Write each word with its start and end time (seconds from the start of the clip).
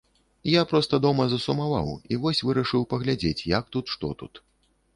Я 0.51 0.61
проста 0.71 0.99
дома 1.05 1.27
засумаваў, 1.33 1.91
і 2.15 2.19
вось 2.25 2.43
вырашыў 2.47 2.89
паглядзець, 2.97 3.37
як 3.57 3.71
тут, 3.77 3.85
што 3.97 4.13
тут. 4.23 4.45